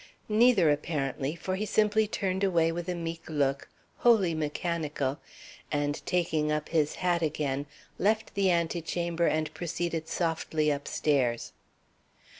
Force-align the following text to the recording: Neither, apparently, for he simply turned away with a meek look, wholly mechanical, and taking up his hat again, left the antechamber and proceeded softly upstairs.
Neither, 0.29 0.71
apparently, 0.71 1.35
for 1.35 1.55
he 1.55 1.65
simply 1.67 2.07
turned 2.07 2.43
away 2.43 2.71
with 2.71 2.89
a 2.89 2.95
meek 2.95 3.21
look, 3.29 3.69
wholly 3.97 4.33
mechanical, 4.33 5.19
and 5.71 6.03
taking 6.07 6.51
up 6.51 6.69
his 6.69 6.95
hat 6.95 7.21
again, 7.21 7.67
left 7.99 8.33
the 8.33 8.49
antechamber 8.49 9.27
and 9.27 9.53
proceeded 9.53 10.07
softly 10.07 10.71
upstairs. 10.71 11.53